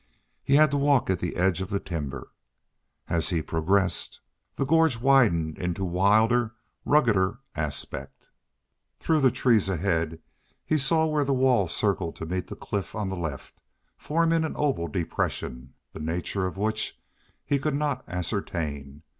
[0.43, 2.31] He had to walk at the edge of the timber.
[3.07, 4.19] As he progressed,
[4.55, 6.55] the gorge widened into wilder,
[6.87, 8.27] ruggeder aspect.
[8.97, 10.19] Through the trees ahead
[10.65, 13.59] he saw where the wall circled to meet the cliff on the left,
[13.95, 16.99] forming an oval depression, the nature of which
[17.45, 19.03] he could not ascertain.